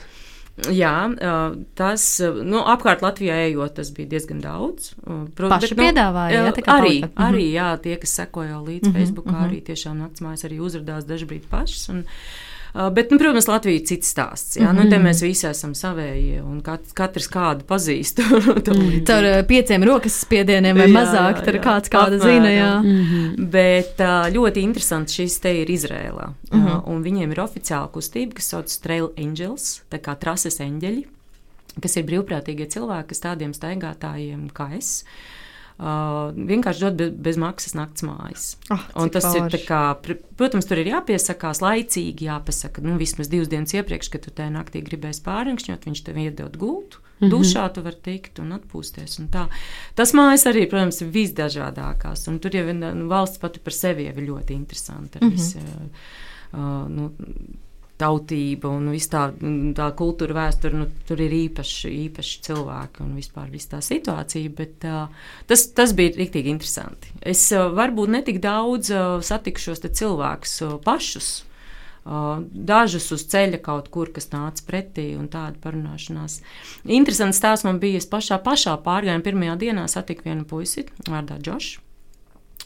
[0.70, 1.10] Jā,
[1.74, 4.92] tas nu, apkārt Latvijā ejot, tas bija diezgan daudz.
[5.02, 7.10] Protams, Paši nu, piedāvāja, jā, arī, palika.
[7.26, 9.50] arī jā, tie, kas sekoja līdz mm -hmm, Facebookā, mm -hmm.
[9.50, 11.88] arī tiešām naktsmājas arī uzrādījās dažbrīd pašas.
[11.88, 14.56] Un, Uh, bet, nu, protams, Latvija ir cits stāsts.
[14.58, 14.90] Jā, mm -hmm.
[14.90, 15.06] nu, mhm.
[15.06, 18.22] mēs visi esam savējie un kat, katrs kādu pazīst.
[19.08, 22.32] Tur uh, pieciem rokas spiedieniem vai jā, mazāk, tur kāds kāda apmēram.
[22.32, 22.50] zina.
[22.50, 22.82] Jā.
[22.82, 23.46] Mm -hmm.
[23.50, 26.32] Bet uh, ļoti interesanti šis te ir Izrēlā.
[26.52, 26.82] Mm -hmm.
[26.86, 31.04] Un viņiem ir oficiāla kustība, kas sauc Trail Angels, tā kā trases eņģeļi,
[31.82, 35.04] kas ir brīvprātīgie cilvēki, kas tādiem staigātājiem kā es.
[35.04, 35.43] Uh,
[35.74, 38.42] Uh, vienkārši dod bez, bez maksas naktas mājas.
[38.70, 39.58] Oh, tas pārši.
[39.58, 39.80] ir, kā,
[40.38, 44.84] protams, tur ir jāpiesakās laicīgi, jāpasaka, nu, vismaz divas dienas iepriekš, kad tu tajā naktī
[44.86, 47.02] gribēsi pāriņķot, viņš tev iedod gultu.
[47.02, 47.32] Mm -hmm.
[47.34, 49.18] Dušā tu vari tikt un atpūsties.
[49.20, 49.48] Un tā.
[49.94, 52.28] Tas mājas arī, protams, ir visdažādākās.
[52.28, 55.18] Un tur jau nu, valsts pati par sevi ir ļoti interesanta.
[55.22, 55.32] Mm -hmm.
[55.32, 55.56] Vis,
[56.52, 57.10] uh, nu,
[58.00, 59.28] tautība un viss tā,
[59.76, 64.52] tā kultūra, vēsture, nu, tur ir īpaši, īpaši cilvēki un vispār tā situācija.
[64.58, 65.08] Bet, uh,
[65.50, 67.14] tas, tas bija rīktīgi interesanti.
[67.22, 71.32] Es uh, varbūt netik daudz uh, satikšos cilvēkus uh, pašus.
[72.04, 76.42] Uh, dažus uz ceļa kaut kur, kas nāca pretī, un tāda parunāšanās.
[76.84, 78.02] Interesants stāsts man bija.
[78.02, 81.83] Es pašā, pašā pārgājumā pirmajā dienā satiku vienu puisi vārdā Džošu.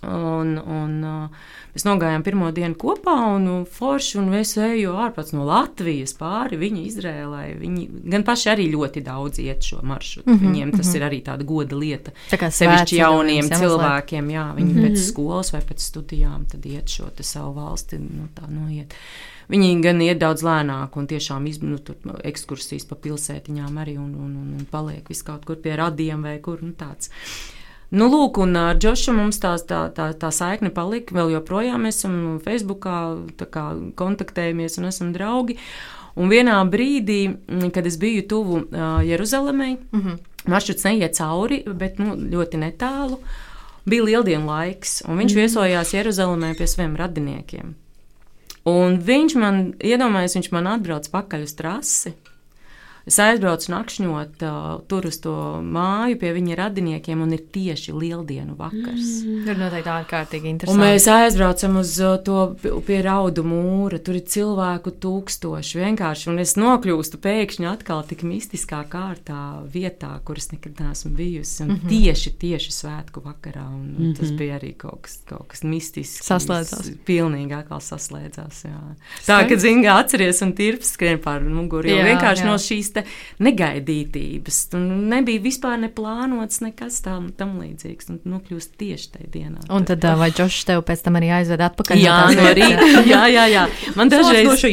[0.07, 5.47] Un, un, uh, mēs nogājām pirmo dienu kopā, un Forši un es eju ārpus no
[5.49, 7.47] Latvijas pāri viņa Izrēlai.
[7.59, 10.31] Viņi gan paši arī ļoti daudz iet šo maršrutu.
[10.31, 10.97] Mm -hmm, Viņiem tas mm -hmm.
[10.97, 12.13] ir arī tāda goda lieta.
[12.31, 14.87] Tā kā sevišķi jauniem cilvēkiem, jā, viņi mm -hmm.
[14.87, 18.95] pēc skolas vai pēc studijām tad iet šo savu valsti, nu, tā noiet.
[19.49, 21.79] Viņi gan iet daudz lēnāk, un tiešām nu,
[22.25, 26.39] ekskursijas pa pilsētiņām arī, un, un, un, un paliek vis kaut kur pie radiem vai
[26.39, 27.11] kur nu, tāds.
[27.91, 31.15] Nu, lūk, un ar Džošu mums tā, tā, tā, tā saikne palika.
[31.17, 32.99] Vēl joprojām mēs esam Facebookā,
[33.49, 33.65] kā,
[33.97, 35.57] kontaktējamies un esam draugi.
[36.19, 37.21] Un vienā brīdī,
[37.73, 40.19] kad es biju tuvu uh, Jeruzalemei, mm -hmm.
[40.51, 43.19] maršruts neiet cauri, bet nu, ļoti netālu.
[43.85, 45.41] Bija lieldienu laiks, un viņš mm -hmm.
[45.41, 47.75] viesojās Jeruzalemē pie saviem radiniekiem.
[48.65, 52.13] Un viņš man, iedomājieties, viņš man atbrauc pakaļ uz trasi.
[53.09, 58.57] Es aizbraucu nakšņot uh, tur uz to māju pie viņa radiniekiem, un ir tieši lieldienu
[58.59, 59.23] vakars.
[59.25, 59.39] Mm.
[59.47, 60.77] Tur noteikti ārkārtīgi interesanti.
[60.77, 61.95] Un mēs aizbraucam uz
[62.27, 62.43] to
[62.87, 64.01] pie raudu mūra.
[64.05, 70.51] Tur ir cilvēku tūkstoši vienkārši, un es nokļūstu pēkšņi atkal tik mistiskā kārtā vietā, kuras
[70.53, 71.63] nekad neesmu bijusi.
[71.65, 71.89] Un mm -hmm.
[71.95, 74.19] tieši, tieši svētku vakarā, un, un mm -hmm.
[74.21, 76.29] tas bija arī kaut kas, kaut kas mistisks.
[76.29, 76.93] Saslēdzās.
[77.09, 78.81] Pilnīgi atkal saslēdzās, jā.
[79.27, 82.51] Tā, ka zinga atceries un tirps skrien pār muguru, jo jā, vienkārši jā.
[82.51, 82.93] no šīs
[83.43, 84.61] negaidītības.
[84.79, 88.11] Nebija vispār neplānots nekas tam, tam līdzīgs.
[88.13, 89.65] Un nokļūst tieši tajā dienā.
[89.75, 92.03] Un tad, uh, vai Džošs tev pēc tam arī aizved atpakaļ?
[92.03, 92.89] Jā, no rīta.
[93.13, 93.65] Jā, jā, jā.
[93.97, 94.65] Man dažreiz,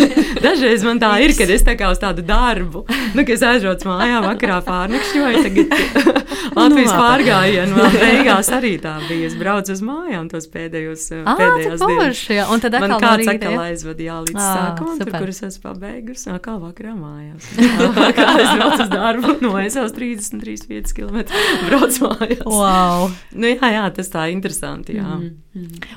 [0.46, 2.84] dažreiz man tā ir, kad es tā kā uz tādu darbu,
[3.16, 5.74] nu, ka es aizrodas mājā vakarā pārnakšņoju, tagad
[6.58, 9.28] Latvijas Nu, pārgājienu vēl beigās arī tā bija.
[9.30, 12.20] Es braucu uz mājām tos pēdējos, pēdējos cik dienas.
[12.36, 12.44] jā.
[12.52, 16.60] Un tad Man kāds atkal jā, līdz Ā, sākumam, tur, kur es esmu pabeigusi, atkal
[16.62, 17.48] vakarā mājās.
[17.54, 21.20] Kā es braucu uz darbu, no es jau 33, 5 km
[21.68, 22.44] braucu mājās.
[22.46, 23.10] Wow.
[23.34, 25.16] Nu, jā, jā, tas tā interesanti, jā.
[25.20, 25.40] Mhm.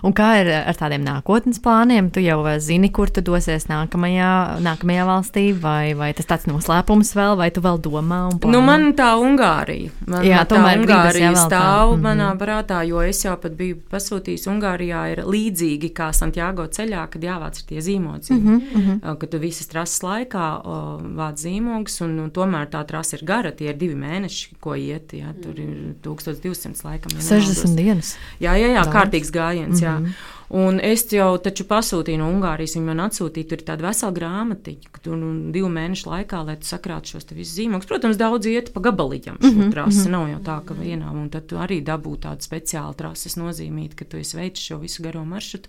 [0.06, 2.12] Un kā ir ar tādiem nākotnes plāniem?
[2.14, 7.10] Tu jau eh, zini, kur tu dosies nākamajā, nākamajā valstī, vai, vai tas tāds noslēpums
[7.18, 8.20] vēl, vai tu vēl domā?
[8.46, 9.90] Nu, man tā Ungārija.
[10.06, 11.48] Man Jā, tā Ungārija jāvelk tā.
[11.50, 12.04] stāv Mhm.
[12.06, 15.02] manā prātā, jo es jau pat biju pasūtījis Ungārijā.
[15.16, 18.38] Ir līdzīgi kā Santiago ceļā, kad jāvāc tie zīmogi.
[18.38, 19.02] Mhm, mhm.
[19.04, 20.46] Uh, Kad tu visas trases laikā
[21.18, 23.52] vāc zīmogus, un, un tomēr tā trase ir gara.
[23.56, 25.16] Tie ir divi mēneši, ko iet.
[25.18, 27.16] Jā, tur ir 1200 laikam.
[27.16, 27.76] ja 60 nemaldos.
[27.80, 28.16] dienas.
[28.44, 28.94] Jā, jā, jā Daudz.
[28.96, 29.82] kārtīgs gājiens.
[29.82, 30.00] Jā.
[30.02, 30.34] Mhm.
[30.50, 34.92] Un es jau taču pasūtīju no Ungārijas, viņi man atsūtīja tur ir tāda vesela grāmatiņa,
[34.96, 37.90] ka tur nu, divu mēnešu laikā, lai tu sakrātu šos visus zīmogus.
[37.90, 40.06] Protams, daudz iet pa gabaliņam šo Mhm, trasi.
[40.06, 40.12] mhm.
[40.16, 44.06] Nav jau tā, ka vienā, un tad tu arī dabū tādu speciālu trases nozīmīt, ka
[44.06, 45.68] tu esi veicis šo visu garo maršrutu.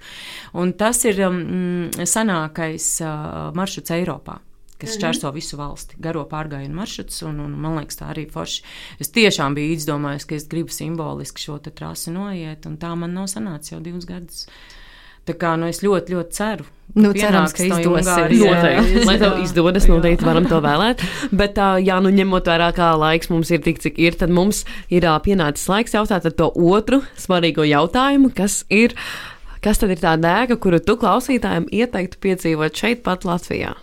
[0.55, 4.39] Un tas ir um, senākais uh, maršruts Eiropā
[4.79, 7.23] kas čērso visu valsti, garo pārgājienu maršruts.
[7.29, 8.65] Un, un, man liekas, tā arī forši.
[9.03, 13.29] Es tiešām biju izdomājis, ka es gribu simboliski šo trasi noiet, un tā man nav
[13.33, 14.47] sanācis jau divus gadus.
[15.29, 16.65] Tā kā nu, es ļoti, ļoti ceru.
[16.97, 18.07] Nu, cerams, ka izdosies.
[18.09, 19.03] Noteikti.
[19.05, 21.03] Lai tev izdodas, noteikti varam to vēlēt.
[21.37, 25.05] Bet, jā, nu ņemot vērā, kā laiks mums ir tik, cik ir, tad mums ir
[25.27, 28.97] pienācis laiks jautāt to otru svarīgo jautājumu, kas ir,
[29.61, 33.77] kas tad ir tā dēga, kuru tu klausītājiem ieteiktu piedzīvot šeit pat Latvijā?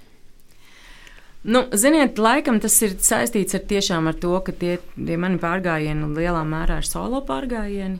[1.46, 6.08] Nu, ziniet, laikam tas ir saistīts ar, tiešām ar to, ka tie, tie mani pārgājieni
[6.18, 8.00] lielā mērā ir solo pārgājieni.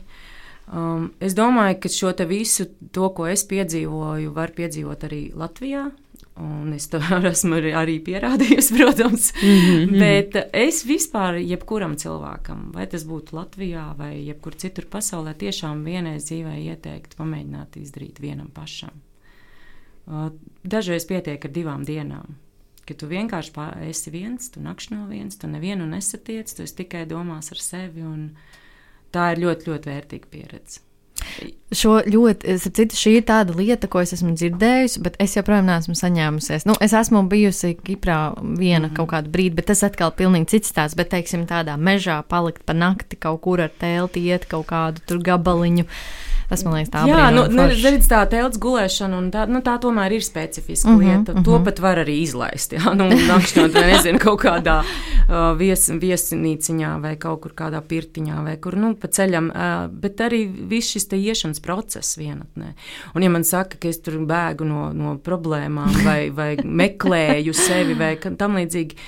[0.66, 5.84] Um, es domāju, ka šo visu, to, ko es piedzīvoju, var piedzīvot arī Latvijā.
[6.42, 6.98] Un es to
[7.30, 9.28] esmu arī- arī pierādījusi, protams.
[9.38, 9.98] Mm -hmm.
[10.00, 16.24] Bet es vispār, jebkuram cilvēkam, vai tas būtu Latvijā vai jebkur citur pasaulē, tiešām vienreiz
[16.24, 18.90] dzīvē ieteiktu pamēģināt izdarīt vienam pašam.
[20.06, 20.30] Uh,
[20.64, 22.45] Dažreiz pietiek ar divām dienām.
[22.86, 27.50] Kad tu vienkārši pā- esi viens, tu nakšņo viens, tu nevienu nesatiec, tu tikai domās
[27.50, 28.06] ar sevi.
[29.12, 30.85] Tā ir ļoti, ļoti vērtīga pieredze.
[31.74, 35.96] Šo ļoti, citu, šī ir tāda lieta, ko es esmu dzirdējusi, bet es joprojām neesmu
[35.98, 36.62] saņēmusies.
[36.68, 38.96] Nu, es esmu bijusi Kiprā viena mm -hmm.
[38.96, 40.96] kaut kādu brīdi, bet tas atkal ir pilnīgi cits stāsts.
[40.96, 45.18] Bet, teiksim, tādā mežā palikt pa nakti kaut kur ar telti, iet kaut kādu tur
[45.18, 45.84] gabaliņu.
[46.46, 49.76] Tas man liekas, tā Jā, nu, nu, redz, tā telts gulēšana, un tā, nu, tā
[49.82, 51.32] tomēr ir specifiska Mhm, uh -huh, lieta.
[51.32, 51.44] Uh -huh.
[51.44, 52.72] To pat var arī izlaist.
[52.72, 58.56] Jā, nu, nakšņot, nezinu, kaut kādā uh, vies, viesinīciņā vai kaut kur kādā pirtiņā vai
[58.56, 59.50] kur, nu, pa ceļam.
[59.50, 62.72] Uh, bet arī viss šis iešanas process vienatnē.
[63.14, 67.98] Un, ja man saka, ka es tur bēgu no, no problēmām vai, vai meklēju sevi
[67.98, 68.98] vai tam līdzīgi,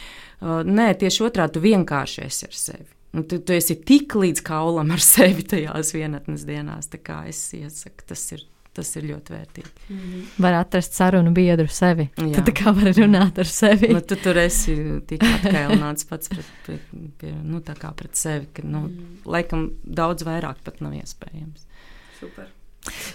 [0.42, 2.88] uh, nē, tieši otrādi, tu vienkārši esi ar sevi.
[3.12, 6.90] Un tu, tu esi tik līdz kaulam ar sevi tajās vienatnes dienās.
[6.92, 8.42] Tā kā es iesaku, tas ir,
[8.76, 9.94] tas ir ļoti vērtīgi.
[10.44, 12.10] Var atrast sarunu biedru sevi.
[12.20, 12.34] Jā.
[12.36, 13.90] Tad tā kā var runāt ar sevi.
[13.96, 14.76] Nu, tu tur esi
[15.08, 16.92] tik atkailināts pats pret, pret,
[17.22, 18.84] pie, nu, pret sevi, ka nu,
[19.28, 21.64] laikam daudz vairāk pat nav iespējams.
[22.20, 22.46] Super.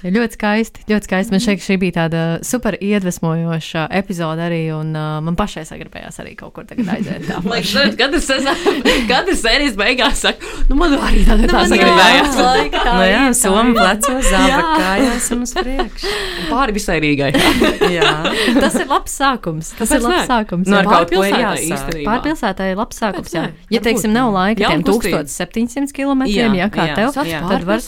[0.03, 0.81] Ļoti skaisti.
[0.91, 1.31] Ļoti skaisti.
[1.33, 6.19] Man šķiet, ka šī bija tāda super iedvesmojoša epizode arī, un uh, man pašai sagribējās
[6.21, 7.25] arī kaut kur tagad aiziet.
[7.31, 7.39] Tā
[7.97, 12.37] katrs sezon- katrs sērijas beigās saka, nu man arī tāda tā man sagribējās.
[12.37, 14.61] jā, laika tā Nu, jā, tā somu plecos, zāba Jā.
[14.83, 16.13] kājās un uz priekšu.
[16.51, 17.31] Pāri visai Rīgai.
[17.95, 18.13] Jā.
[18.59, 19.73] Tas ir labs sākums.
[19.79, 20.69] Tas Kāpēc ir labs sākums.
[20.69, 20.83] Nu, jā.
[20.83, 21.25] ar kaut ko
[22.69, 23.33] ir labs sākums.
[23.33, 23.47] Jā.
[23.49, 23.67] ne?
[23.73, 25.23] Ja, teiksim, nav laika tiem kustība.
[25.25, 26.99] 1700 km, jā, Jā, jā, kā jā.
[26.99, 27.45] tev, Jā.
[27.49, 27.81] tad var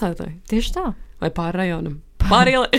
[0.50, 0.92] tieši tā.
[1.26, 1.96] Vai pāri rajonam?
[2.30, 2.70] Pāri ielai.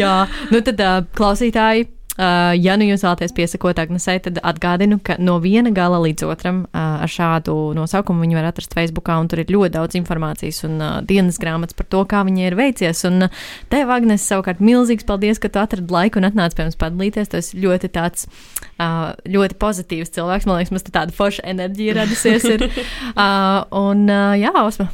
[0.00, 1.88] Jā, nu tad uh, klausītāji.
[2.20, 6.58] Uh, ja nu jūs vēlaties piesakot Agnesei, tad atgādinu, ka no viena gala līdz otram
[6.66, 10.74] uh, ar šādu nosaukumu viņi var atrast Facebook, un tur ir ļoti daudz informācijas un
[10.82, 13.00] uh, dienas grāmatas par to, kā viņai ir veicies.
[13.08, 16.80] Un uh, tev, Agnes, savukārt milzīgs paldies, ka tu atradi laiku un atnāci pie mums
[16.82, 17.32] padalīties.
[17.32, 20.50] Tas ļoti tāds uh, ļoti pozitīvs cilvēks.
[20.50, 22.50] Man liekas, mums tāda forša enerģija radusies.
[22.52, 22.68] Ir.
[23.20, 24.86] Uh, un uh, jā, Osma,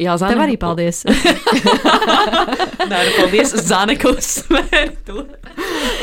[0.00, 0.32] Jā, Zana.
[0.34, 1.04] tev arī paldies.
[2.90, 5.22] Dara, paldies, Zana, ka uzsvēri to.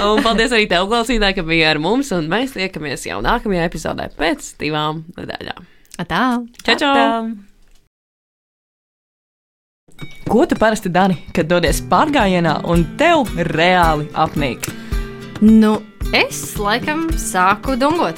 [0.05, 2.13] Un paldies arī tev, klausītāji, ka bija ar mums.
[2.15, 5.67] Un mēs tiekamies jau nākamajā epizodē pēc divām nedēļām.
[6.07, 6.23] Tā!
[6.65, 7.29] Čau, čau!
[10.31, 14.71] Ko tu parasti dari, kad dodies pārgājienā un tev reāli apnīk?
[15.43, 18.17] Nu, Es laikam sāku dungot.